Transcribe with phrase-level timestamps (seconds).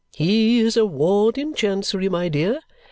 [0.15, 2.59] He is a ward in Chancery, my dear.